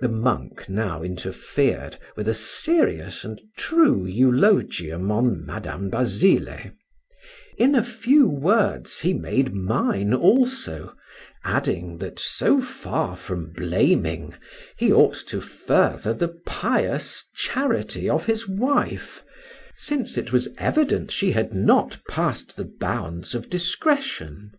The 0.00 0.10
monk 0.10 0.68
now 0.68 1.02
interfered, 1.02 1.96
with 2.14 2.28
a 2.28 2.34
serious 2.34 3.24
and 3.24 3.40
true 3.56 4.04
eulogium 4.04 5.10
on 5.10 5.46
Madam 5.46 5.88
Basile: 5.88 6.72
in 7.56 7.74
a 7.74 7.82
few 7.82 8.28
words 8.28 8.98
he 8.98 9.14
made 9.14 9.54
mine 9.54 10.12
also, 10.12 10.94
adding, 11.42 11.96
that 11.96 12.18
so 12.18 12.60
far 12.60 13.16
from 13.16 13.50
blaming, 13.54 14.34
he 14.76 14.92
ought 14.92 15.16
to 15.28 15.40
further 15.40 16.12
the 16.12 16.38
pious 16.44 17.24
charity 17.34 18.10
of 18.10 18.26
his 18.26 18.46
wife, 18.46 19.24
since 19.74 20.18
it 20.18 20.34
was 20.34 20.50
evident 20.58 21.10
she 21.10 21.32
had 21.32 21.54
not 21.54 21.98
passed 22.10 22.58
the 22.58 22.70
bounds 22.78 23.34
of 23.34 23.48
discretion. 23.48 24.52